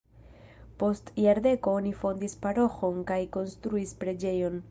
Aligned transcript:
Post 0.83 1.11
jardeko 1.25 1.75
oni 1.81 1.91
fondis 1.99 2.35
paroĥon 2.47 2.99
kaj 3.13 3.21
konstruis 3.37 3.93
preĝejon. 4.05 4.59